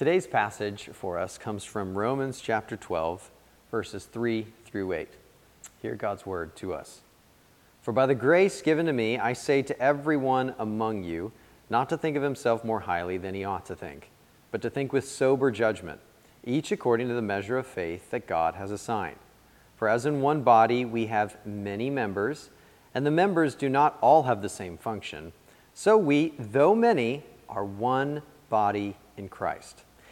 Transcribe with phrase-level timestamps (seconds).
[0.00, 3.30] Today's passage for us comes from Romans chapter 12,
[3.70, 5.08] verses 3 through 8.
[5.82, 7.02] Hear God's word to us.
[7.82, 11.32] For by the grace given to me, I say to everyone among you,
[11.68, 14.10] not to think of himself more highly than he ought to think,
[14.50, 16.00] but to think with sober judgment,
[16.44, 19.18] each according to the measure of faith that God has assigned.
[19.76, 22.48] For as in one body we have many members,
[22.94, 25.34] and the members do not all have the same function,
[25.74, 29.84] so we, though many, are one body in Christ,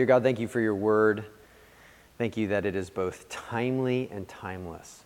[0.00, 1.26] Dear God, thank you for your word.
[2.16, 5.04] Thank you that it is both timely and timeless.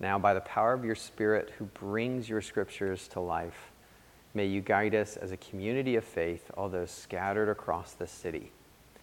[0.00, 3.70] Now, by the power of your Spirit who brings your scriptures to life,
[4.34, 8.50] may you guide us as a community of faith, although scattered across the city.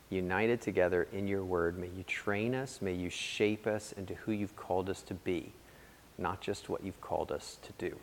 [0.09, 4.33] United together in your word, may you train us, may you shape us into who
[4.33, 5.53] you've called us to be,
[6.17, 7.95] not just what you've called us to do.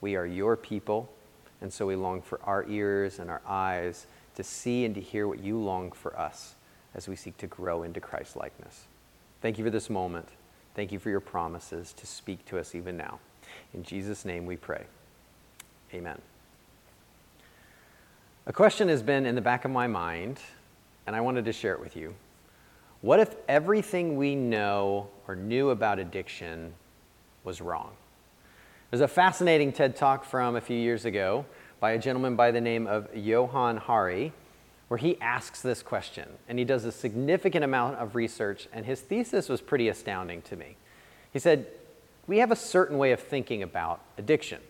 [0.00, 1.12] We are your people,
[1.60, 5.26] and so we long for our ears and our eyes to see and to hear
[5.26, 6.54] what you long for us
[6.94, 8.84] as we seek to grow into Christ likeness.
[9.42, 10.28] Thank you for this moment.
[10.74, 13.18] Thank you for your promises to speak to us even now.
[13.74, 14.84] In Jesus' name we pray.
[15.92, 16.20] Amen.
[18.46, 20.38] A question has been in the back of my mind,
[21.06, 22.14] and I wanted to share it with you.
[23.00, 26.72] What if everything we know or knew about addiction
[27.44, 27.90] was wrong?
[28.90, 31.44] There's a fascinating TED talk from a few years ago
[31.80, 34.32] by a gentleman by the name of Johann Hari,
[34.88, 36.28] where he asks this question.
[36.48, 40.56] And he does a significant amount of research, and his thesis was pretty astounding to
[40.56, 40.76] me.
[41.32, 41.66] He said,
[42.26, 44.60] We have a certain way of thinking about addiction.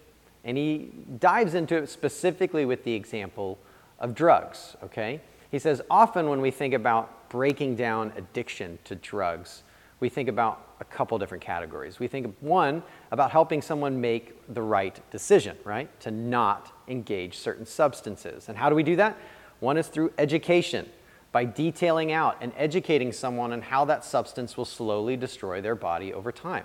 [0.45, 3.59] And he dives into it specifically with the example
[3.99, 5.21] of drugs, okay?
[5.51, 9.63] He says, Often when we think about breaking down addiction to drugs,
[10.01, 11.99] we think about a couple different categories.
[11.99, 15.89] We think, one, about helping someone make the right decision, right?
[16.01, 18.49] To not engage certain substances.
[18.49, 19.17] And how do we do that?
[19.61, 20.89] One is through education,
[21.37, 26.15] by detailing out and educating someone on how that substance will slowly destroy their body
[26.15, 26.65] over time.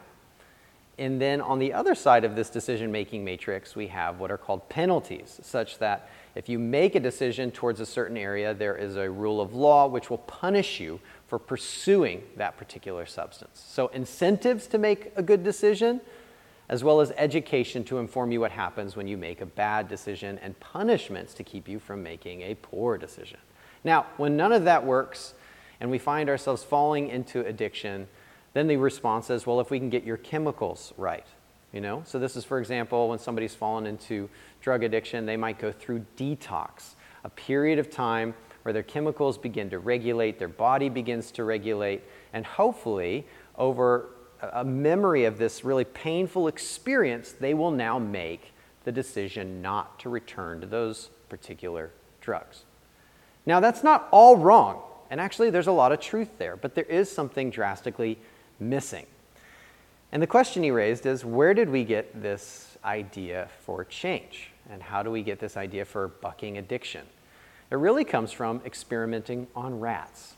[0.98, 4.38] And then on the other side of this decision making matrix, we have what are
[4.38, 8.96] called penalties, such that if you make a decision towards a certain area, there is
[8.96, 13.62] a rule of law which will punish you for pursuing that particular substance.
[13.68, 16.00] So, incentives to make a good decision,
[16.72, 20.40] as well as education to inform you what happens when you make a bad decision,
[20.42, 23.38] and punishments to keep you from making a poor decision.
[23.84, 25.34] Now, when none of that works
[25.82, 28.08] and we find ourselves falling into addiction,
[28.54, 31.28] then the response is, well, if we can get your chemicals right,
[31.74, 32.04] you know?
[32.06, 34.30] So this is, for example, when somebody's fallen into
[34.62, 36.96] drug addiction, they might go through detox,
[37.26, 42.02] a period of time where their chemicals begin to regulate, their body begins to regulate,
[42.32, 43.28] and hopefully,
[43.58, 44.06] over
[44.42, 48.54] a memory of this really painful experience, they will now make
[48.84, 52.66] the decision not to return to those particular drugs.
[53.46, 56.86] Now, that's not all wrong, and actually, there's a lot of truth there, but there
[56.86, 58.18] is something drastically
[58.60, 59.06] missing.
[60.12, 64.52] And the question he raised is where did we get this idea for change?
[64.70, 67.06] And how do we get this idea for bucking addiction?
[67.72, 70.36] It really comes from experimenting on rats.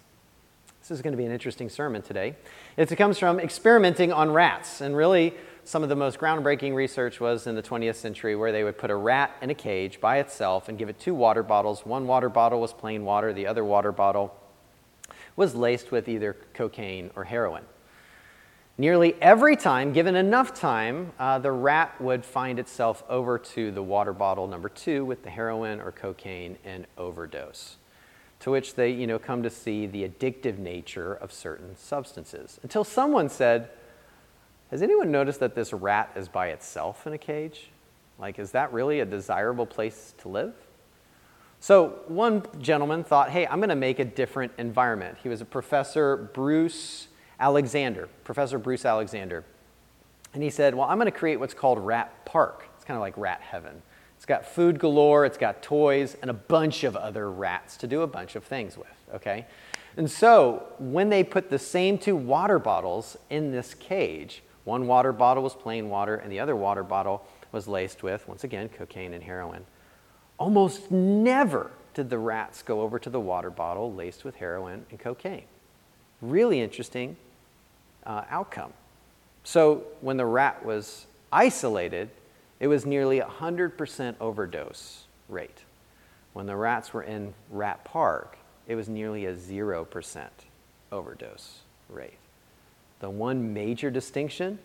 [0.84, 2.36] This is going to be an interesting sermon today.
[2.76, 4.82] It comes from experimenting on rats.
[4.82, 5.34] And really,
[5.64, 8.92] some of the most groundbreaking research was in the 20th century where they would put
[8.92, 11.86] a rat in a cage by itself and give it two water bottles.
[11.86, 14.36] One water bottle was plain water, the other water bottle
[15.38, 17.64] was laced with either cocaine or heroin.
[18.78, 23.82] Nearly every time, given enough time, uh, the rat would find itself over to the
[23.82, 27.78] water bottle number two with the heroin or cocaine and overdose.
[28.44, 32.60] To which they, you know, come to see the addictive nature of certain substances.
[32.62, 33.70] Until someone said,
[34.70, 37.70] Has anyone noticed that this rat is by itself in a cage?
[38.20, 40.54] Like, is that really a desirable place to live?
[41.62, 45.20] So, one gentleman thought, Hey, I'm going to make a different environment.
[45.24, 47.08] He was a professor, Bruce
[47.40, 49.46] Alexander, Professor Bruce Alexander.
[50.34, 52.68] And he said, Well, I'm going to create what's called Rat Park.
[52.76, 53.82] It's kind of like rat heaven.
[54.24, 58.04] It's got food galore, it's got toys, and a bunch of other rats to do
[58.04, 59.46] a bunch of things with, okay?
[59.98, 65.12] And so when they put the same two water bottles in this cage, one water
[65.12, 69.14] bottle was plain water, and the other water bottle was laced with, once again, cocaine
[69.14, 69.66] and heroin.
[70.38, 74.98] Almost never did the rats go over to the water bottle laced with heroin and
[75.02, 75.44] cocaine?
[76.22, 77.18] Really interesting
[78.06, 78.72] uh, outcome.
[79.44, 82.10] So when the rat was isolated,
[82.64, 85.66] it was nearly 100% overdose rate.
[86.32, 88.38] When the rats were in Rat Park,
[88.70, 90.30] it was nearly a 0%
[90.90, 92.20] overdose rate.
[93.02, 94.60] The one major distinction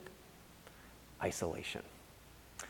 [1.20, 1.82] isolation.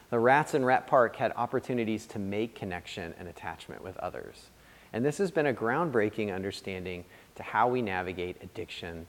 [0.09, 4.47] The rats in Rat Park had opportunities to make connection and attachment with others.
[4.95, 7.05] And this has been a groundbreaking understanding
[7.35, 9.07] to how we navigate addiction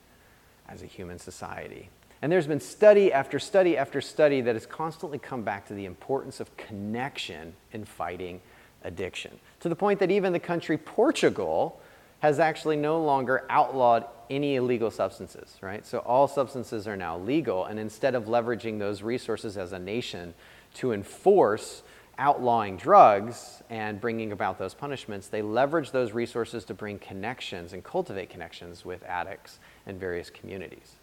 [0.68, 1.90] as a human society.
[2.22, 5.86] And there's been study after study after study that has constantly come back to the
[5.86, 8.42] importance of connection in fighting
[8.84, 9.40] addiction.
[9.62, 11.80] To the point that even the country Portugal
[12.20, 15.86] has actually no longer outlawed any illegal substances, right?
[15.86, 17.66] So all substances are now legal.
[17.66, 20.34] And instead of leveraging those resources as a nation
[20.76, 21.82] to enforce
[22.18, 27.82] outlawing drugs and bringing about those punishments, they leverage those resources to bring connections and
[27.82, 30.99] cultivate connections with addicts and various communities.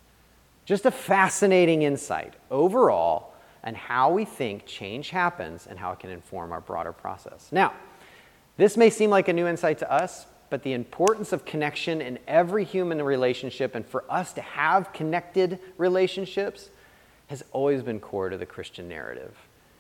[0.67, 3.33] Just a fascinating insight overall
[3.63, 7.49] and how we think change happens and how it can inform our broader process.
[7.51, 7.73] Now,
[8.57, 12.19] this may seem like a new insight to us, but the importance of connection in
[12.27, 16.71] every human relationship and for us to have connected relationships
[17.29, 19.37] has always been core to the Christian narrative.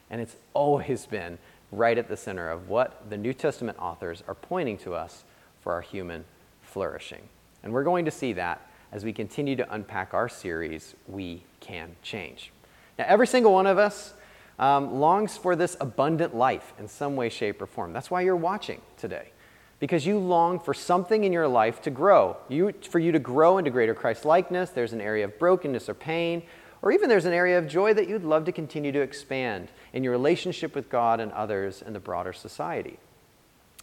[0.08, 1.38] And it's always been
[1.72, 5.24] right at the center of what the New Testament authors are pointing to us
[5.60, 6.24] for our human
[6.62, 7.28] flourishing.
[7.62, 11.96] And we're going to see that as we continue to unpack our series, We Can
[12.02, 12.52] Change.
[12.98, 14.14] Now, every single one of us
[14.58, 17.92] um, longs for this abundant life in some way, shape, or form.
[17.92, 19.30] That's why you're watching today,
[19.80, 22.36] because you long for something in your life to grow.
[22.48, 25.94] You, for you to grow into greater Christ likeness, there's an area of brokenness or
[25.94, 26.42] pain,
[26.80, 30.04] or even there's an area of joy that you'd love to continue to expand in
[30.04, 32.98] your relationship with God and others and the broader society.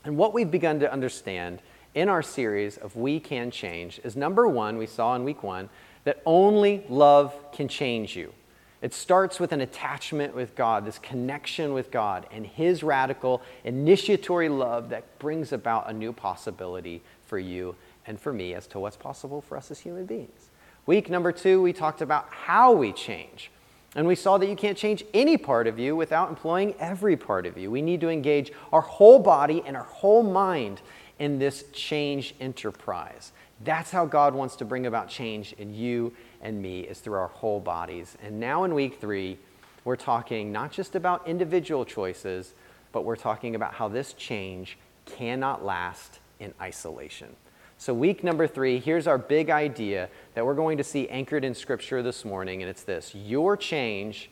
[0.05, 1.61] And what we've begun to understand
[1.95, 5.69] in our series of We Can Change is number one, we saw in week one,
[6.03, 8.33] that only love can change you.
[8.81, 14.49] It starts with an attachment with God, this connection with God, and His radical initiatory
[14.49, 17.75] love that brings about a new possibility for you
[18.05, 20.49] and for me as to what's possible for us as human beings.
[20.85, 23.49] Week number two, we talked about how we change.
[23.95, 27.45] And we saw that you can't change any part of you without employing every part
[27.45, 27.69] of you.
[27.69, 30.81] We need to engage our whole body and our whole mind
[31.19, 33.31] in this change enterprise.
[33.63, 37.27] That's how God wants to bring about change in you and me, is through our
[37.27, 38.17] whole bodies.
[38.21, 39.37] And now in week three,
[39.85, 42.53] we're talking not just about individual choices,
[42.91, 47.35] but we're talking about how this change cannot last in isolation.
[47.77, 51.53] So, week number three, here's our big idea that we're going to see anchored in
[51.53, 54.29] Scripture this morning, and it's this Your change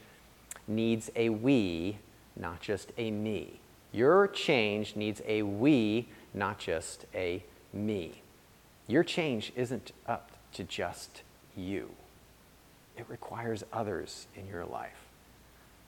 [0.68, 1.98] needs a we,
[2.38, 3.60] not just a me.
[3.92, 7.44] Your change needs a we, not just a
[7.74, 8.22] me.
[8.88, 11.22] Your change isn't up to just
[11.56, 11.90] you,
[12.98, 15.08] it requires others in your life.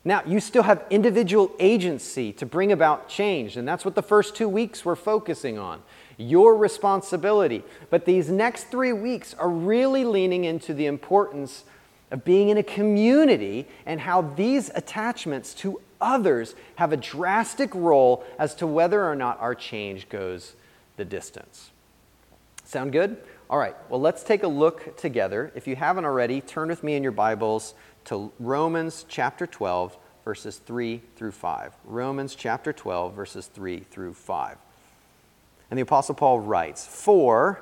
[0.05, 4.35] Now, you still have individual agency to bring about change, and that's what the first
[4.35, 5.81] two weeks we're focusing on
[6.17, 7.63] your responsibility.
[7.89, 11.63] But these next three weeks are really leaning into the importance
[12.11, 18.23] of being in a community and how these attachments to others have a drastic role
[18.37, 20.55] as to whether or not our change goes
[20.97, 21.71] the distance.
[22.65, 23.17] Sound good?
[23.49, 25.51] All right, well, let's take a look together.
[25.55, 27.73] If you haven't already, turn with me in your Bibles
[28.05, 31.73] to Romans chapter 12, verses 3 through 5.
[31.85, 34.57] Romans chapter 12, verses 3 through 5.
[35.69, 37.61] And the Apostle Paul writes, For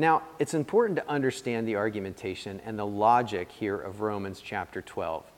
[0.00, 5.30] Now, it's important to understand the argumentation and the logic here of Romans chapter 12.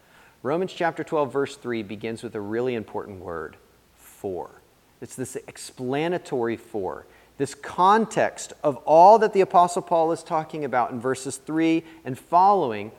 [0.45, 3.57] Romans chapter 12, verse 3 begins with a really important word
[3.97, 4.63] for.
[5.01, 7.07] It's this explanatory for,
[7.39, 12.17] this context of all that the Apostle Paul is talking about in verses 3 and
[12.17, 12.93] following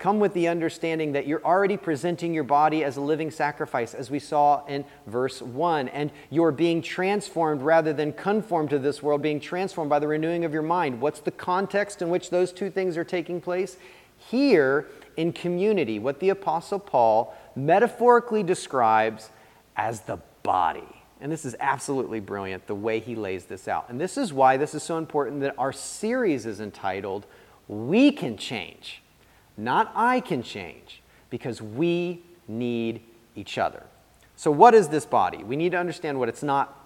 [0.00, 4.10] Come with the understanding that you're already presenting your body as a living sacrifice, as
[4.10, 9.20] we saw in verse 1, and you're being transformed rather than conformed to this world,
[9.20, 11.02] being transformed by the renewing of your mind.
[11.02, 13.76] What's the context in which those two things are taking place?
[14.16, 14.86] Here
[15.18, 19.28] in community, what the Apostle Paul metaphorically describes
[19.76, 23.90] as the body And this is absolutely brilliant the way he lays this out.
[23.90, 27.26] And this is why this is so important that our series is entitled
[27.68, 29.02] We Can Change,
[29.56, 33.02] not I Can Change, because we need
[33.36, 33.82] each other.
[34.36, 35.44] So, what is this body?
[35.44, 36.80] We need to understand what it's not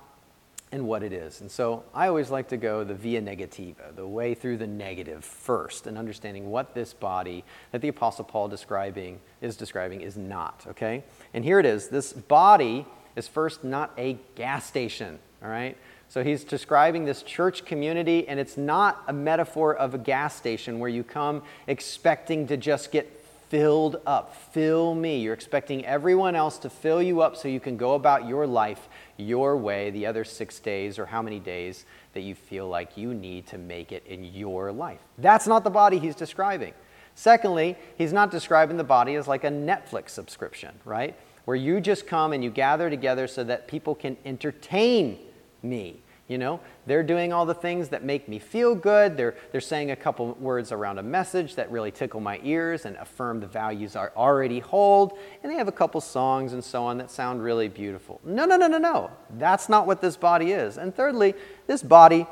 [0.74, 1.40] and what it is.
[1.40, 5.24] And so I always like to go the via negativa, the way through the negative
[5.24, 10.64] first, and understanding what this body that the Apostle Paul describing is describing is not.
[10.66, 11.04] Okay?
[11.32, 11.88] And here it is.
[11.88, 15.76] This body is first not a gas station, all right?
[16.08, 20.78] So he's describing this church community, and it's not a metaphor of a gas station
[20.78, 24.34] where you come expecting to just get filled up.
[24.52, 25.20] Fill me.
[25.20, 28.88] You're expecting everyone else to fill you up so you can go about your life
[29.16, 33.14] your way the other six days or how many days that you feel like you
[33.14, 35.00] need to make it in your life.
[35.18, 36.74] That's not the body he's describing.
[37.14, 41.16] Secondly, he's not describing the body as like a Netflix subscription, right?
[41.44, 45.18] Where you just come and you gather together so that people can entertain
[45.62, 46.00] me.
[46.26, 49.14] You know, they're doing all the things that make me feel good.
[49.14, 52.96] They're, they're saying a couple words around a message that really tickle my ears and
[52.96, 55.18] affirm the values I already hold.
[55.42, 58.22] And they have a couple songs and so on that sound really beautiful.
[58.24, 59.10] No, no, no, no, no.
[59.36, 60.78] That's not what this body is.
[60.78, 61.34] And thirdly,
[61.66, 62.26] this body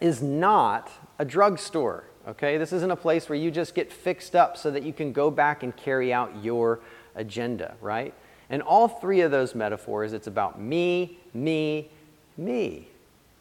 [0.00, 0.88] is not
[1.18, 2.04] a drugstore.
[2.28, 5.12] Okay, this isn't a place where you just get fixed up so that you can
[5.12, 6.78] go back and carry out your
[7.14, 8.14] agenda, right?
[8.50, 11.88] And all three of those metaphors, it's about me, me,
[12.36, 12.88] me.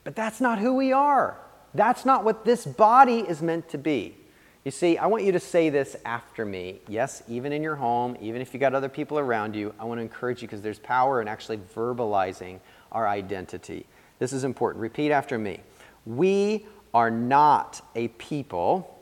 [0.03, 1.37] But that's not who we are.
[1.73, 4.15] That's not what this body is meant to be.
[4.63, 6.81] You see, I want you to say this after me.
[6.87, 9.97] Yes, even in your home, even if you got other people around you, I want
[9.97, 12.59] to encourage you because there's power in actually verbalizing
[12.91, 13.85] our identity.
[14.19, 14.81] This is important.
[14.81, 15.61] Repeat after me.
[16.05, 18.99] We are not a people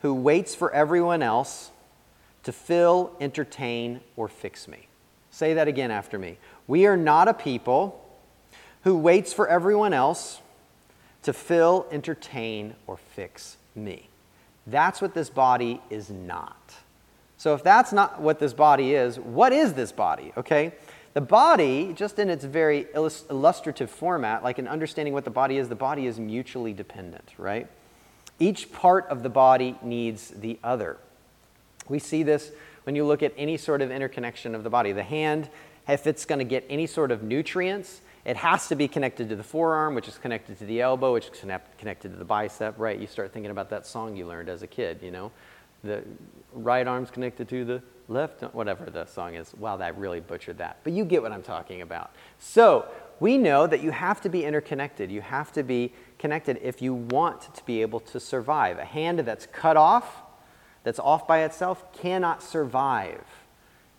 [0.00, 1.70] who waits for everyone else
[2.44, 4.88] to fill, entertain, or fix me.
[5.30, 6.38] Say that again after me.
[6.66, 7.98] We are not a people
[8.84, 10.40] who waits for everyone else
[11.22, 14.08] to fill, entertain, or fix me.
[14.66, 16.74] That's what this body is not.
[17.36, 20.32] So, if that's not what this body is, what is this body?
[20.36, 20.72] Okay?
[21.14, 25.68] The body, just in its very illustrative format, like in understanding what the body is,
[25.68, 27.66] the body is mutually dependent, right?
[28.38, 30.96] Each part of the body needs the other.
[31.88, 32.52] We see this
[32.84, 34.92] when you look at any sort of interconnection of the body.
[34.92, 35.48] The hand,
[35.88, 39.36] if it's going to get any sort of nutrients, it has to be connected to
[39.36, 42.98] the forearm, which is connected to the elbow, which is connected to the bicep, right?
[42.98, 45.32] You start thinking about that song you learned as a kid, you know?
[45.82, 46.04] The
[46.52, 49.52] right arm's connected to the left, whatever the song is.
[49.54, 50.78] Wow, that really butchered that.
[50.84, 52.12] But you get what I'm talking about.
[52.38, 52.86] So
[53.18, 55.10] we know that you have to be interconnected.
[55.10, 58.78] You have to be connected if you want to be able to survive.
[58.78, 60.21] A hand that's cut off,
[60.84, 63.24] that's off by itself, cannot survive.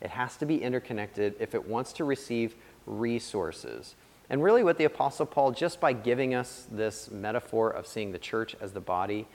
[0.02, 3.96] It has to be interconnected if it wants to receive resources.
[4.30, 8.20] And really, what the Apostle Paul, just by giving us this metaphor of seeing the
[8.20, 9.28] church as the body,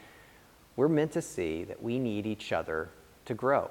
[0.76, 2.90] we're meant to see that we need each other
[3.24, 3.70] to grow.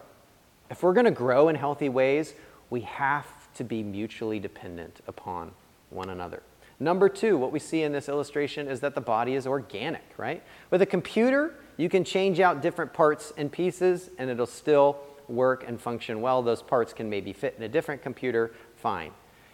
[0.69, 2.33] If we're going to grow in healthy ways,
[2.69, 5.51] we have to be mutually dependent upon
[5.89, 6.43] one another.
[6.79, 10.43] Number two, what we see in this illustration is that the body is organic, right?
[10.69, 15.63] With a computer, you can change out different parts and pieces and it'll still work
[15.67, 16.41] and function well.
[16.41, 19.11] Those parts can maybe fit in a different computer, fine.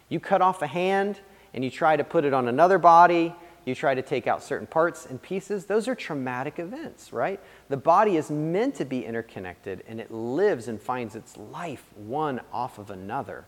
[0.09, 1.19] You cut off a hand,
[1.53, 3.33] and you try to put it on another body,
[3.65, 7.39] you try to take out certain parts and pieces, those are traumatic events, right?
[7.69, 12.41] The body is meant to be interconnected and it lives and finds its life one
[12.51, 13.45] off of another.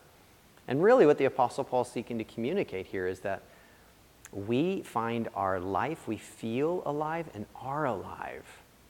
[0.68, 3.42] And really, what the Apostle Paul is seeking to communicate here is that
[4.32, 8.44] we find our life, we feel alive and are alive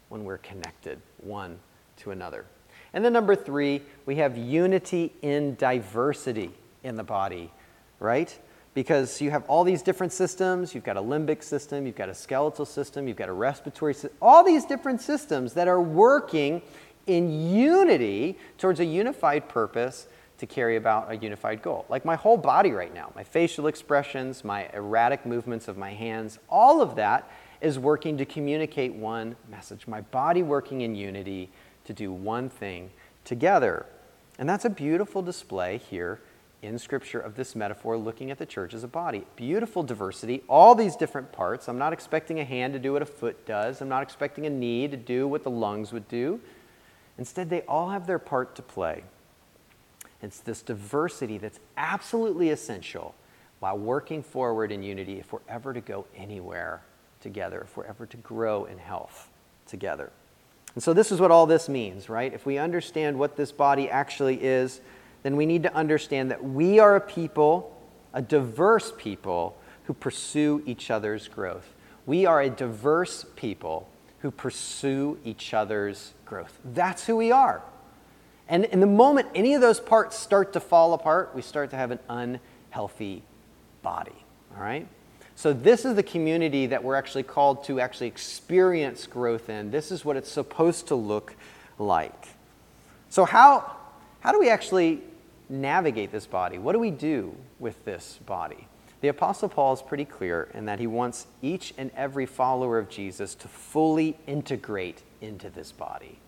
[0.09, 1.59] when we're connected one
[1.99, 2.45] to another.
[2.93, 7.53] And then, number three, we have unity in diversity in the body,
[7.99, 8.39] right?
[8.77, 10.75] because you have all these different systems.
[10.75, 14.19] You've got a limbic system, you've got a skeletal system, you've got a respiratory system,
[14.21, 16.61] all these different systems that are working
[17.07, 21.87] in unity towards a unified purpose to carry about a unified goal.
[21.89, 26.39] Like my whole body right now, my facial expressions, my erratic movements of my hands,
[26.51, 29.87] all of that is working to communicate one message.
[29.87, 31.51] My body working in unity
[31.85, 32.91] to do one thing
[33.25, 33.87] together.
[34.39, 36.21] And that's a beautiful display here
[36.63, 39.25] in Scripture of this metaphor looking at the church as a body.
[39.37, 41.69] Beautiful diversity, all these different parts.
[41.69, 44.51] I'm not expecting a hand to do what a foot does, I'm not expecting a
[44.51, 46.41] knee to do what the lungs would do.
[47.19, 49.05] Instead, they all have their part to play.
[50.23, 53.15] It's this diversity that's absolutely essential
[53.61, 56.83] while working forward in unity if we're ever to go anywhere
[57.27, 59.31] together, if we're ever to grow in health
[59.67, 60.11] together.
[60.75, 62.33] And so, this is what all this means, right?
[62.33, 64.81] If we understand what this body actually is,
[65.23, 67.77] then we need to understand that we are a people
[68.17, 69.55] a diverse people
[69.85, 71.75] who pursue each other's growth.
[72.07, 73.89] We are a diverse people
[74.21, 76.59] who pursue each other's growth.
[76.65, 77.63] That's who we are.
[78.49, 81.77] And in the moment any of those parts start to fall apart, we start to
[81.77, 83.23] have an unhealthy
[83.83, 84.25] body.
[84.57, 84.89] All right?
[85.37, 89.71] So, this is the community that we're actually called to actually experience growth in.
[89.71, 91.35] This is what it's supposed to look
[91.79, 92.29] like.
[93.11, 93.77] So, how,
[94.21, 95.03] how do we actually
[95.51, 96.57] navigate this body?
[96.57, 98.67] What do we do with this body?
[99.03, 102.89] The Apostle Paul is pretty clear in that he wants each and every follower of
[102.89, 106.19] Jesus to fully integrate into this body.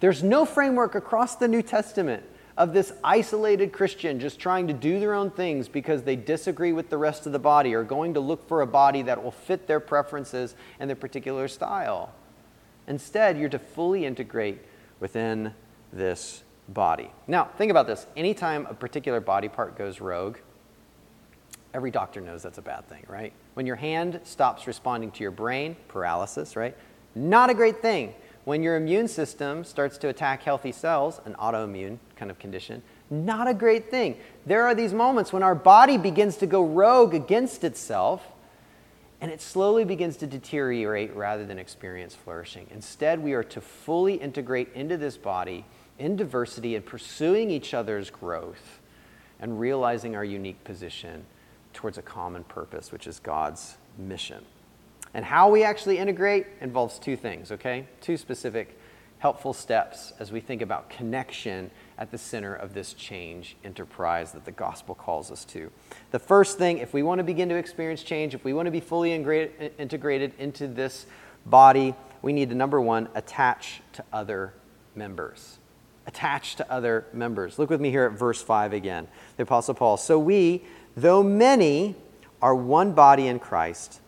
[0.00, 2.22] There's no framework across the New Testament
[2.56, 6.88] of this isolated Christian just trying to do their own things because they disagree with
[6.88, 9.66] the rest of the body or going to look for a body that will fit
[9.66, 12.12] their preferences and their particular style.
[12.88, 14.60] Instead, you're to fully integrate
[15.00, 15.52] within
[15.92, 17.10] this body.
[17.26, 18.06] Now, think about this.
[18.16, 20.38] Anytime a particular body part goes rogue,
[21.74, 23.32] every doctor knows that's a bad thing, right?
[23.54, 26.76] When your hand stops responding to your brain, paralysis, right?
[27.14, 28.14] Not a great thing.
[28.44, 33.46] When your immune system starts to attack healthy cells, an autoimmune kind of condition, not
[33.46, 34.16] a great thing.
[34.46, 38.26] There are these moments when our body begins to go rogue against itself
[39.20, 42.66] and it slowly begins to deteriorate rather than experience flourishing.
[42.70, 45.64] Instead, we are to fully integrate into this body
[45.98, 48.80] in diversity and pursuing each other's growth
[49.40, 51.24] and realizing our unique position
[51.72, 54.44] towards a common purpose, which is God's mission.
[55.14, 57.86] And how we actually integrate involves two things, okay?
[58.00, 58.78] Two specific
[59.18, 64.44] helpful steps as we think about connection at the center of this change enterprise that
[64.44, 65.70] the gospel calls us to.
[66.10, 68.70] The first thing, if we want to begin to experience change, if we want to
[68.70, 71.06] be fully integrated into this
[71.46, 74.52] body, we need to, number one, attach to other
[74.94, 75.58] members.
[76.06, 77.58] Attach to other members.
[77.58, 79.08] Look with me here at verse 5 again.
[79.36, 79.96] The Apostle Paul.
[79.96, 80.64] So we,
[80.96, 81.94] though many,
[82.42, 84.00] are one body in Christ,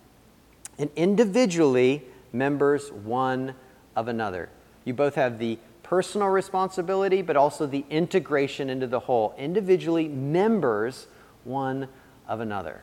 [0.78, 3.54] and individually members one
[3.97, 4.50] of another.
[4.85, 11.07] You both have the personal responsibility, but also the integration into the whole, individually members
[11.44, 11.88] one
[12.29, 12.83] of another.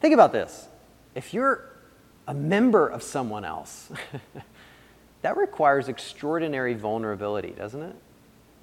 [0.00, 0.68] Think about this.
[1.14, 1.64] If you're
[2.28, 3.90] a member of someone else,
[5.22, 7.96] that requires extraordinary vulnerability, doesn't it?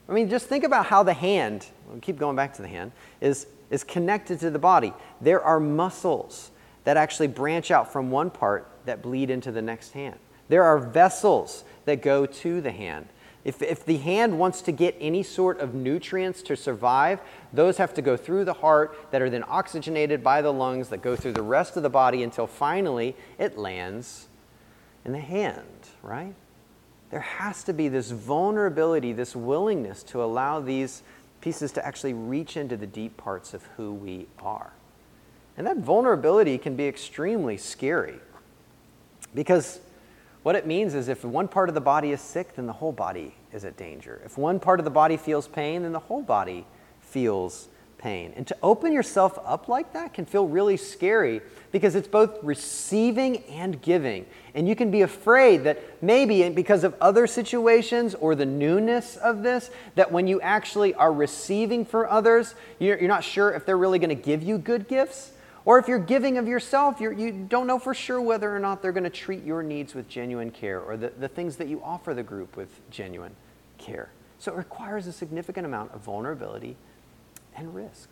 [0.07, 2.91] I mean, just think about how the hand, we'll keep going back to the hand,
[3.19, 4.93] is, is connected to the body.
[5.21, 6.51] There are muscles
[6.83, 10.19] that actually branch out from one part that bleed into the next hand.
[10.49, 13.07] There are vessels that go to the hand.
[13.45, 17.21] If, if the hand wants to get any sort of nutrients to survive,
[17.53, 21.01] those have to go through the heart that are then oxygenated by the lungs that
[21.01, 24.27] go through the rest of the body until finally it lands
[25.05, 26.33] in the hand, right?
[27.11, 31.01] There has to be this vulnerability, this willingness to allow these
[31.41, 34.73] pieces to actually reach into the deep parts of who we are.
[35.57, 38.19] And that vulnerability can be extremely scary
[39.33, 39.79] because
[40.43, 42.91] what it means is if one part of the body is sick, then the whole
[42.91, 44.21] body is at danger.
[44.25, 46.65] If one part of the body feels pain, then the whole body
[47.01, 47.67] feels
[47.99, 48.33] pain.
[48.35, 53.43] And to open yourself up like that can feel really scary because it's both receiving
[53.43, 54.25] and giving.
[54.55, 59.43] And you can be afraid that maybe because of other situations or the newness of
[59.43, 63.99] this, that when you actually are receiving for others, you're, not sure if they're really
[63.99, 65.33] going to give you good gifts.
[65.69, 68.57] Or if you're giving of yourself, you're, you do not know for sure whether or
[68.57, 71.67] not they're going to treat your needs with genuine care or the, the things that
[71.67, 73.35] you offer the group with genuine
[73.77, 74.09] care.
[74.39, 76.75] So it requires a significant amount of vulnerability
[77.55, 78.09] and risk.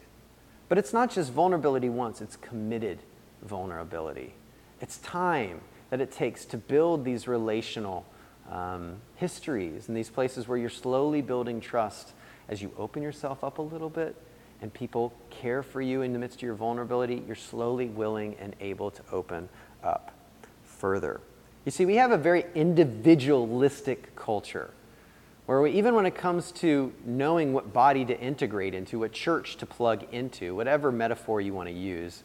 [0.69, 2.99] But it's not just vulnerability once, it's committed
[3.41, 4.35] vulnerability.
[4.79, 8.05] It's time that it takes to build these relational
[8.51, 12.11] um, histories and these places where you're slowly building trust
[12.49, 14.15] as you open yourself up a little bit
[14.61, 18.55] and people care for you in the midst of your vulnerability, you're slowly willing and
[18.59, 19.49] able to open
[19.83, 20.13] up
[20.63, 21.21] further.
[21.65, 24.71] You see, we have a very individualistic culture
[25.45, 29.57] where we, even when it comes to knowing what body to integrate into, what church
[29.57, 32.23] to plug into, whatever metaphor you want to use,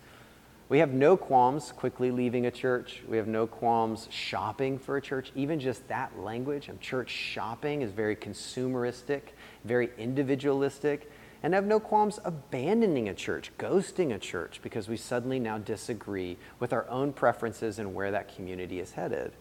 [0.72, 3.02] we have no qualms quickly leaving a church.
[3.06, 5.30] We have no qualms shopping for a church.
[5.34, 9.20] Even just that language of church shopping is very consumeristic,
[9.64, 11.11] very individualistic
[11.42, 16.36] and have no qualms abandoning a church, ghosting a church, because we suddenly now disagree
[16.60, 19.32] with our own preferences and where that community is headed.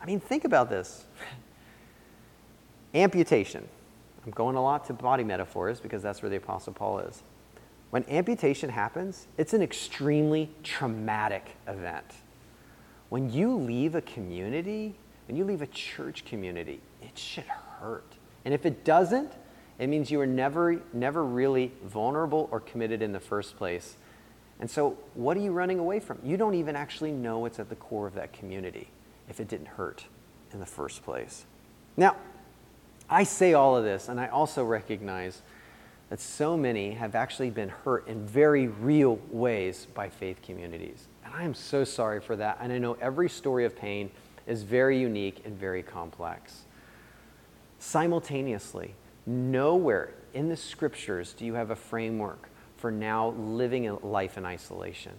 [0.00, 1.04] I mean, think about this
[2.94, 3.68] amputation.
[4.24, 7.22] I'm going a lot to body metaphors because that's where the Apostle Paul is.
[7.90, 12.06] When amputation happens, it's an extremely traumatic event.
[13.10, 14.94] When you leave a community,
[15.28, 18.10] when you leave a church community, it should hurt.
[18.46, 19.32] And if it doesn't,
[19.82, 23.96] It means you were never, never really vulnerable or committed in the first place.
[24.60, 26.20] And so, what are you running away from?
[26.22, 28.90] You don't even actually know what's at the core of that community
[29.28, 30.04] if it didn't hurt
[30.52, 31.46] in the first place.
[31.96, 32.14] Now,
[33.10, 35.42] I say all of this, and I also recognize
[36.10, 41.08] that so many have actually been hurt in very real ways by faith communities.
[41.24, 42.58] And I am so sorry for that.
[42.60, 44.12] And I know every story of pain
[44.46, 46.62] is very unique and very complex.
[47.80, 48.94] Simultaneously,
[49.26, 54.44] nowhere in the scriptures do you have a framework for now living a life in
[54.44, 55.12] isolation.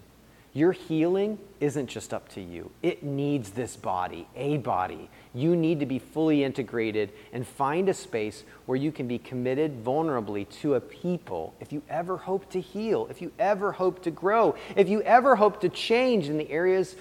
[0.56, 2.70] Your healing isn't just up to you.
[2.84, 5.10] It needs this body, a body.
[5.34, 9.84] You need to be fully integrated and find a space where you can be committed
[9.84, 11.56] vulnerably to a people.
[11.60, 15.36] If you ever hope to heal, if you ever hope to grow, if you ever
[15.36, 16.96] hope to change in the areas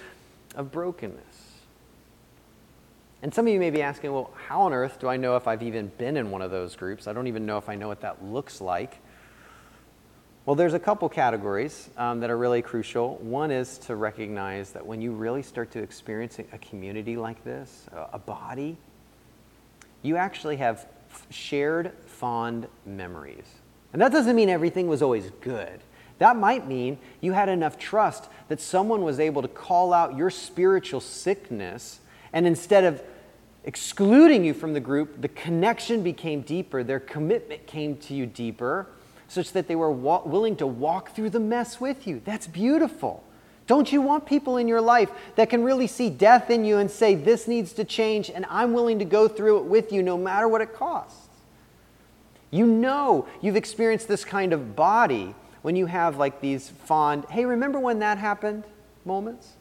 [0.55, 1.32] of brokenness.
[3.23, 5.47] And some of you may be asking, well, how on earth do I know if
[5.47, 7.07] I've even been in one of those groups?
[7.07, 8.97] I don't even know if I know what that looks like.
[10.45, 13.15] Well, there's a couple categories um, that are really crucial.
[13.15, 17.85] One is to recognize that when you really start to experience a community like this,
[18.11, 18.75] a body,
[20.01, 20.85] you actually have
[21.29, 23.45] shared fond memories.
[23.93, 25.79] And that doesn't mean everything was always good.
[26.17, 30.29] That might mean you had enough trust that someone was able to call out your
[30.29, 32.01] spiritual sickness,
[32.33, 33.01] and instead of
[33.63, 38.87] excluding you from the group, the connection became deeper, their commitment came to you deeper
[39.27, 42.21] such that they were wa- willing to walk through the mess with you.
[42.23, 43.23] That's beautiful.
[43.65, 46.91] Don't you want people in your life that can really see death in you and
[46.91, 50.17] say, This needs to change, and I'm willing to go through it with you no
[50.17, 51.27] matter what it costs?
[52.51, 57.45] You know you've experienced this kind of body when you have like these fond, hey,
[57.45, 58.65] remember when that happened
[59.05, 59.53] moments?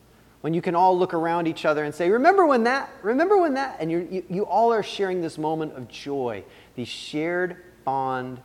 [0.43, 3.55] When you can all look around each other and say, remember when that, remember when
[3.55, 6.43] that, and you, you all are sharing this moment of joy,
[6.75, 8.41] these shared fond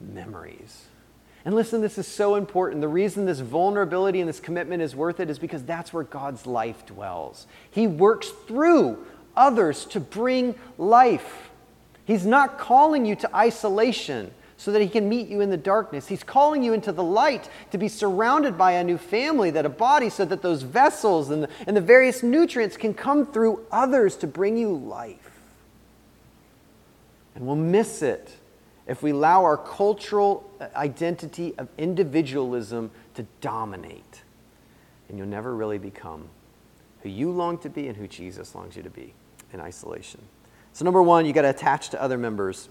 [0.00, 0.86] memories.
[1.44, 2.80] And listen, this is so important.
[2.80, 6.46] The reason this vulnerability and this commitment is worth it is because that's where God's
[6.46, 7.46] life dwells.
[7.70, 9.04] He works through
[9.36, 11.50] others to bring life.
[12.04, 16.06] He's not calling you to isolation so that He can meet you in the darkness.
[16.06, 19.70] He's calling you into the light to be surrounded by a new family, that a
[19.70, 24.16] body, so that those vessels and the, and the various nutrients can come through others
[24.16, 25.18] to bring you life.
[27.34, 28.36] And we'll miss it
[28.86, 34.22] if we allow our cultural uh, identity of individualism to dominate.
[35.08, 36.28] And you'll never really become
[37.02, 39.14] who you long to be and who Jesus longs you to be
[39.52, 40.20] in isolation.
[40.72, 42.68] So, number one, you got to attach to other members.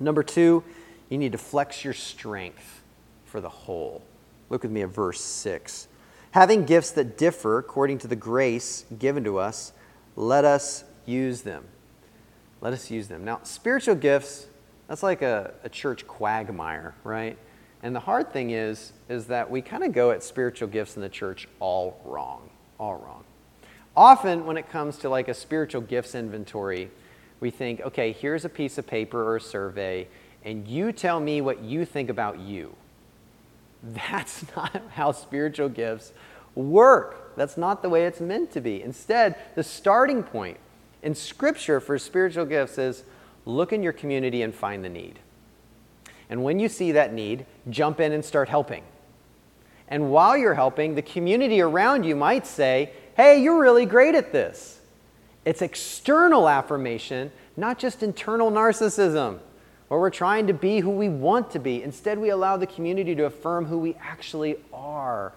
[0.00, 0.64] Number two,
[1.12, 2.82] you need to flex your strength
[3.26, 4.02] for the whole.
[4.48, 5.86] Look with me at verse 6.
[6.30, 9.74] Having gifts that differ according to the grace given to us,
[10.16, 11.64] let us use them.
[12.62, 13.26] Let us use them.
[13.26, 14.46] Now, spiritual gifts
[14.88, 17.36] that's like a, a church quagmire, right?
[17.82, 21.02] And the hard thing is, is that we kind of go at spiritual gifts in
[21.02, 22.48] the church all wrong,
[22.80, 23.24] all wrong.
[23.94, 26.90] Often, when it comes to like a spiritual gifts inventory,
[27.40, 30.08] we think, okay, here's a piece of paper or a survey,
[30.44, 32.74] and you tell me what you think about you.
[33.82, 36.12] That's not how spiritual gifts
[36.54, 37.36] work.
[37.36, 38.82] That's not the way it's meant to be.
[38.82, 40.58] Instead, the starting point
[41.02, 43.04] in Scripture for spiritual gifts is
[43.44, 45.18] look in your community and find the need.
[46.28, 48.84] And when you see that need, jump in and start helping.
[49.88, 54.32] And while you're helping, the community around you might say, hey, you're really great at
[54.32, 54.80] this.
[55.44, 59.40] It's external affirmation, not just internal narcissism,
[59.92, 61.82] where we're trying to be who we want to be.
[61.82, 65.34] Instead, we allow the community to affirm who we actually are,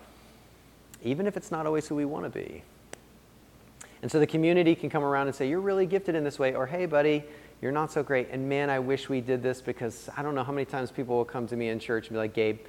[1.03, 2.63] even if it's not always who we want to be.
[4.01, 6.55] And so the community can come around and say, You're really gifted in this way,
[6.55, 7.25] or Hey, buddy,
[7.61, 8.29] you're not so great.
[8.31, 11.17] And man, I wish we did this because I don't know how many times people
[11.17, 12.59] will come to me in church and be like, Gabe,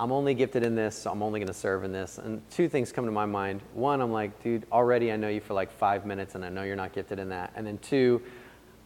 [0.00, 2.18] I'm only gifted in this, so I'm only going to serve in this.
[2.18, 3.60] And two things come to my mind.
[3.74, 6.64] One, I'm like, dude, already I know you for like five minutes and I know
[6.64, 7.52] you're not gifted in that.
[7.54, 8.20] And then two,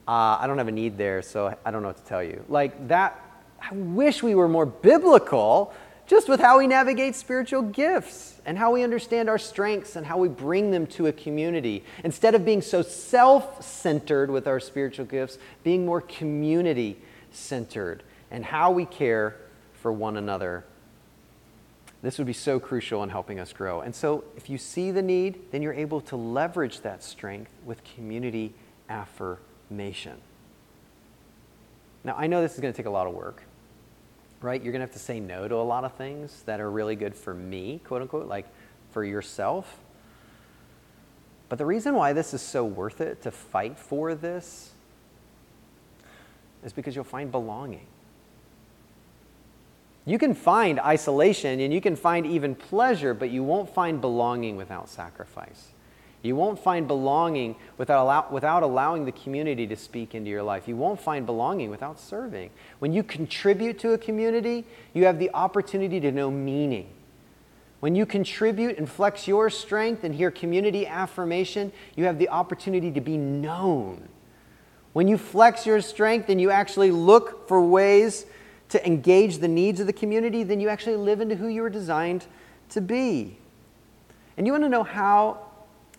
[0.06, 2.44] uh, I don't have a need there, so I don't know what to tell you.
[2.48, 3.20] Like that,
[3.60, 5.72] I wish we were more biblical
[6.06, 10.18] just with how we navigate spiritual gifts and how we understand our strengths and how
[10.18, 11.82] we bring them to a community.
[12.02, 16.98] Instead of being so self centered with our spiritual gifts, being more community
[17.32, 19.36] centered and how we care
[19.80, 20.64] for one another.
[22.02, 23.80] This would be so crucial in helping us grow.
[23.80, 27.82] And so, if you see the need, then you're able to leverage that strength with
[27.82, 28.52] community
[28.90, 29.53] affirmation.
[32.02, 33.42] Now, I know this is going to take a lot of work
[34.44, 34.62] right?
[34.62, 36.96] You're going to have to say no to a lot of things that are really
[36.96, 38.46] good for me, quote unquote, like
[38.90, 39.80] for yourself.
[41.48, 44.70] But the reason why this is so worth it to fight for this
[46.62, 47.86] is because you'll find belonging.
[50.06, 54.56] You can find isolation and you can find even pleasure, but you won't find belonging
[54.56, 55.68] without sacrifice.
[56.24, 60.66] You won't find belonging without, allow, without allowing the community to speak into your life.
[60.66, 62.48] You won't find belonging without serving.
[62.78, 66.88] When you contribute to a community, you have the opportunity to know meaning.
[67.80, 72.90] When you contribute and flex your strength and hear community affirmation, you have the opportunity
[72.92, 74.08] to be known.
[74.94, 78.24] When you flex your strength and you actually look for ways
[78.70, 81.68] to engage the needs of the community, then you actually live into who you were
[81.68, 82.24] designed
[82.70, 83.36] to be.
[84.38, 85.50] And you want to know how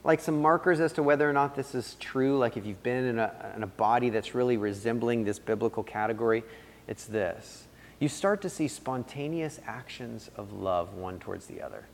[0.05, 3.05] like some markers as to whether or not this is true, like if you've been
[3.05, 6.43] in a, in a body that's really resembling this biblical category,
[6.87, 7.67] it's this.
[7.99, 11.85] You start to see spontaneous actions of love one towards the other.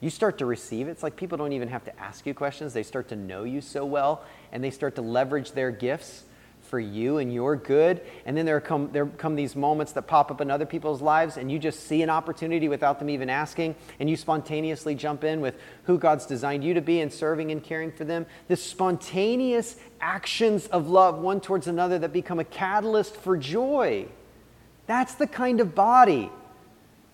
[0.00, 0.90] You start to receive it.
[0.90, 2.72] It's like people don't even have to ask you questions.
[2.72, 6.24] They start to know you so well, and they start to leverage their gifts
[6.72, 8.00] for you and your good.
[8.24, 11.36] And then there come, there come these moments that pop up in other people's lives,
[11.36, 15.42] and you just see an opportunity without them even asking, and you spontaneously jump in
[15.42, 15.54] with
[15.84, 18.24] who God's designed you to be and serving and caring for them.
[18.48, 24.06] This spontaneous actions of love one towards another that become a catalyst for joy.
[24.86, 26.32] That's the kind of body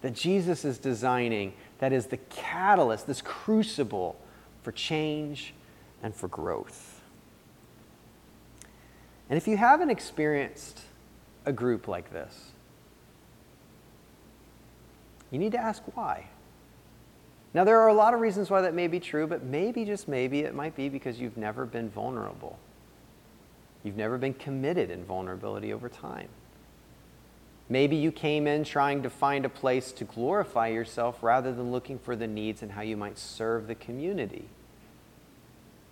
[0.02, 4.20] that Jesus is designing that is the catalyst, this crucible
[4.62, 5.52] for change
[6.00, 6.87] and for growth.
[9.30, 10.80] And if you haven't experienced
[11.44, 12.52] a group like this,
[15.30, 16.26] you need to ask why.
[17.54, 20.08] Now, there are a lot of reasons why that may be true, but maybe, just
[20.08, 22.58] maybe, it might be because you've never been vulnerable.
[23.82, 26.28] You've never been committed in vulnerability over time.
[27.70, 31.98] Maybe you came in trying to find a place to glorify yourself rather than looking
[31.98, 34.46] for the needs and how you might serve the community.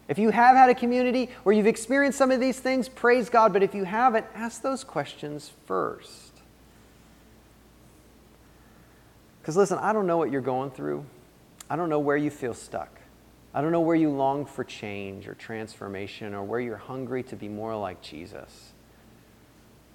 [0.09, 3.53] If you have had a community where you've experienced some of these things, praise God.
[3.53, 6.33] But if you haven't, ask those questions first.
[9.41, 11.05] Because listen, I don't know what you're going through.
[11.69, 13.01] I don't know where you feel stuck.
[13.53, 17.37] I don't know where you long for change or transformation or where you're hungry to
[17.37, 18.73] be more like Jesus.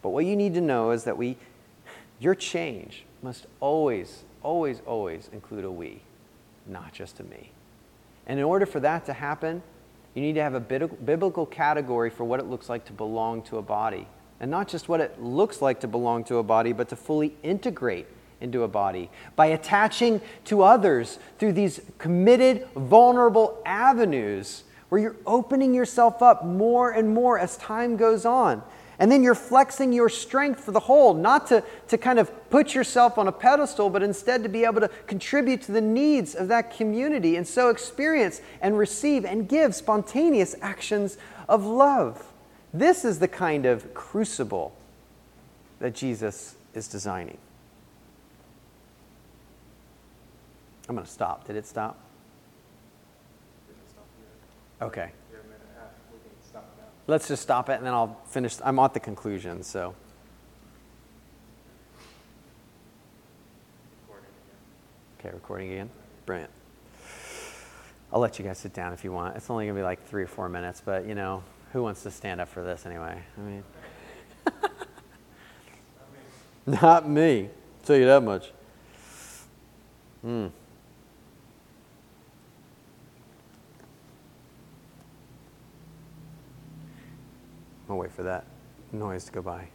[0.02, 1.38] But what you need to know is that we,
[2.19, 6.02] your change must always, always, always include a we,
[6.65, 7.52] not just a me.
[8.26, 9.62] And in order for that to happen,
[10.13, 13.58] you need to have a biblical category for what it looks like to belong to
[13.58, 14.08] a body.
[14.39, 17.36] And not just what it looks like to belong to a body, but to fully
[17.43, 18.08] integrate
[18.41, 25.74] into a body by attaching to others through these committed, vulnerable avenues where you're opening
[25.74, 28.62] yourself up more and more as time goes on.
[29.02, 32.76] And then you're flexing your strength for the whole, not to, to kind of put
[32.76, 36.48] yourself on a pedestal, but instead to be able to contribute to the needs of
[36.50, 41.18] that community and so experience and receive and give spontaneous actions
[41.50, 42.32] of love.
[42.76, 44.72] This is the kind of crucible
[45.80, 47.40] that Jesus is designing.
[50.88, 51.48] I'm going to stop.
[51.48, 51.98] Did it stop?
[54.80, 55.12] Okay
[57.12, 58.56] let's just stop it and then I'll finish.
[58.63, 59.93] I'm at the conclusion, so.
[65.19, 65.89] Okay, recording again.
[66.26, 66.50] Brilliant.
[68.12, 69.36] I'll let you guys sit down if you want.
[69.36, 71.43] It's only going to be like three or four minutes, but you know,
[71.74, 73.21] who wants to stand up for this anyway?
[73.38, 73.63] I mean,
[76.82, 77.50] not me.
[77.86, 78.52] Tell you that much.
[80.21, 80.47] Hmm.
[88.15, 88.45] For that
[88.91, 89.67] noise to go by.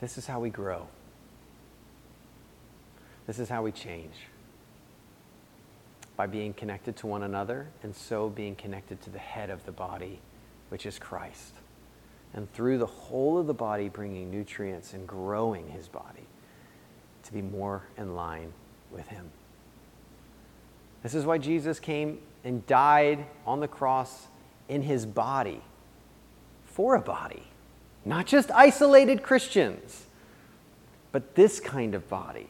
[0.00, 0.88] This is how we grow.
[3.26, 4.14] This is how we change.
[6.16, 9.72] By being connected to one another and so being connected to the head of the
[9.72, 10.20] body,
[10.70, 11.54] which is Christ.
[12.32, 16.26] And through the whole of the body, bringing nutrients and growing his body
[17.24, 18.52] to be more in line
[18.90, 19.30] with him.
[21.02, 24.28] This is why Jesus came and died on the cross
[24.68, 25.60] in his body
[26.64, 27.42] for a body,
[28.04, 30.06] not just isolated Christians,
[31.12, 32.48] but this kind of body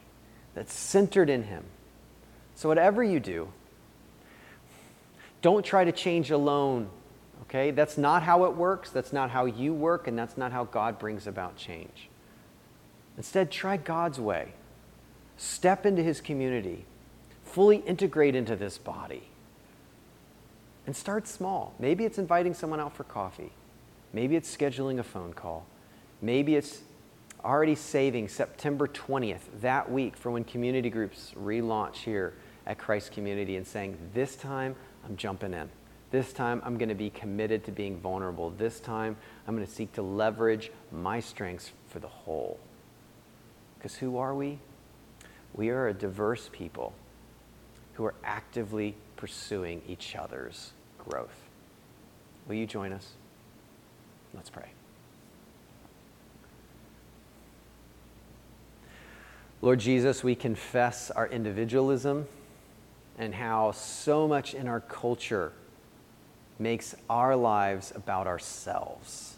[0.55, 1.65] that's centered in him.
[2.55, 3.49] So, whatever you do,
[5.43, 6.91] don't try to change alone,
[7.43, 7.71] okay?
[7.71, 10.99] That's not how it works, that's not how you work, and that's not how God
[10.99, 12.09] brings about change.
[13.17, 14.53] Instead, try God's way.
[15.37, 16.85] Step into his community,
[17.53, 19.23] fully integrate into this body
[20.87, 21.75] and start small.
[21.79, 23.53] Maybe it's inviting someone out for coffee.
[24.13, 25.67] Maybe it's scheduling a phone call.
[26.23, 26.81] Maybe it's
[27.45, 32.35] already saving September 20th, that week, for when community groups relaunch here
[32.67, 35.69] at Christ Community and saying, This time I'm jumping in.
[36.11, 38.51] This time, I'm going to be committed to being vulnerable.
[38.51, 42.59] This time, I'm going to seek to leverage my strengths for the whole.
[43.79, 44.59] Because who are we?
[45.55, 46.95] We are a diverse people
[48.01, 51.51] who are actively pursuing each other's growth.
[52.49, 53.11] Will you join us?
[54.33, 54.71] Let's pray.
[59.61, 62.27] Lord Jesus, we confess our individualism
[63.19, 65.53] and how so much in our culture
[66.59, 69.35] makes our lives about ourselves,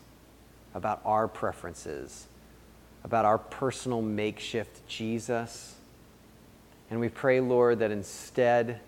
[0.73, 2.29] about our preferences,
[3.03, 5.75] about our personal makeshift Jesus.
[6.93, 8.79] And we pray, Lord, that instead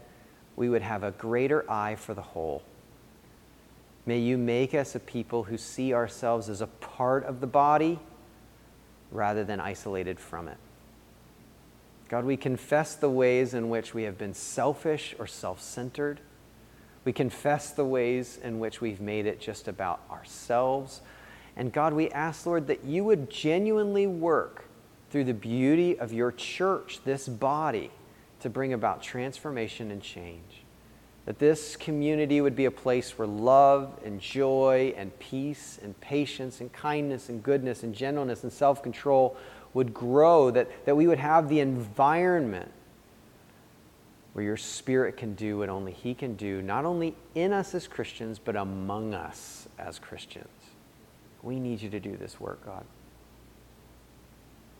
[0.56, 2.62] we would have a greater eye for the whole.
[4.04, 7.98] May you make us a people who see ourselves as a part of the body
[9.10, 10.58] rather than isolated from it.
[12.10, 16.20] God, we confess the ways in which we have been selfish or self centered.
[17.06, 21.00] We confess the ways in which we've made it just about ourselves.
[21.56, 24.66] And God, we ask, Lord, that you would genuinely work
[25.14, 27.88] through the beauty of your church, this body,
[28.40, 30.64] to bring about transformation and change.
[31.26, 36.60] That this community would be a place where love and joy and peace and patience
[36.60, 39.36] and kindness and goodness and gentleness and self control
[39.72, 42.72] would grow, that, that we would have the environment
[44.32, 47.86] where your spirit can do what only He can do, not only in us as
[47.86, 50.48] Christians, but among us as Christians.
[51.40, 52.84] We need you to do this work, God.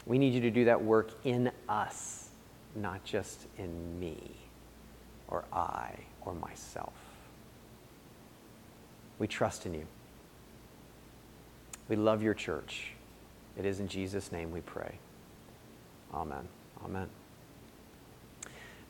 [0.06, 2.28] We need you to do that work in us,
[2.74, 4.18] not just in me
[5.28, 6.92] or I or myself.
[9.18, 9.86] We trust in you.
[11.88, 12.92] We love your church.
[13.58, 14.98] It is in Jesus' name we pray.
[16.12, 16.48] Amen.
[16.84, 17.08] Amen.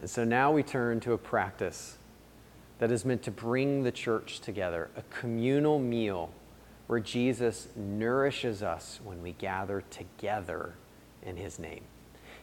[0.00, 1.98] And so now we turn to a practice
[2.78, 6.30] that is meant to bring the church together, a communal meal
[6.86, 10.74] where Jesus nourishes us when we gather together
[11.24, 11.82] in his name.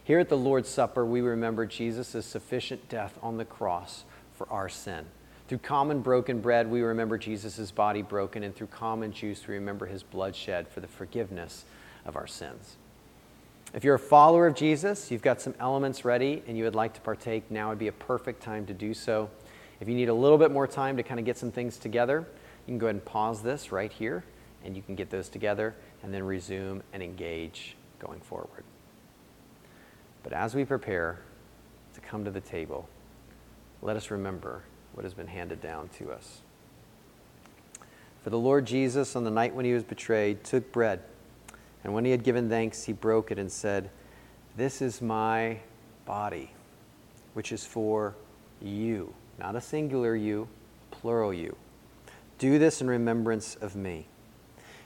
[0.04, 4.68] Here at the Lord's Supper, we remember Jesus' sufficient death on the cross for our
[4.68, 5.06] sin.
[5.48, 9.86] Through common broken bread, we remember Jesus' body broken, and through common juice, we remember
[9.86, 11.64] his blood shed for the forgiveness
[12.04, 12.76] of our sins.
[13.74, 16.92] If you're a follower of Jesus, you've got some elements ready and you would like
[16.94, 19.30] to partake, now would be a perfect time to do so.
[19.80, 22.26] If you need a little bit more time to kind of get some things together,
[22.66, 24.24] you can go ahead and pause this right here
[24.64, 28.64] and you can get those together and then resume and engage going forward.
[30.22, 31.18] But as we prepare
[31.94, 32.88] to come to the table,
[33.80, 36.42] let us remember what has been handed down to us.
[38.22, 41.00] For the Lord Jesus, on the night when he was betrayed, took bread.
[41.82, 43.90] And when he had given thanks, he broke it and said,
[44.56, 45.58] This is my
[46.06, 46.52] body,
[47.34, 48.14] which is for
[48.60, 49.14] you.
[49.40, 50.48] Not a singular you,
[50.92, 51.56] plural you.
[52.38, 54.06] Do this in remembrance of me.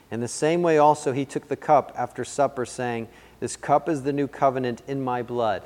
[0.09, 3.07] In the same way, also, he took the cup after supper, saying,
[3.39, 5.63] This cup is the new covenant in my blood.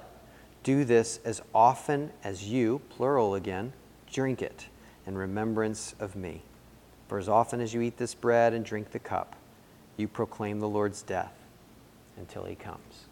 [0.63, 3.73] Do this as often as you, plural again,
[4.12, 4.67] drink it
[5.07, 6.41] in remembrance of me.
[7.07, 9.36] For as often as you eat this bread and drink the cup,
[9.97, 11.34] you proclaim the Lord's death
[12.17, 13.05] until he comes.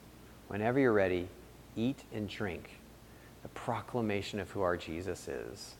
[0.47, 1.27] Whenever you're ready,
[1.75, 2.79] eat and drink
[3.43, 5.75] the proclamation of who our Jesus is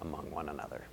[0.00, 0.84] among one another.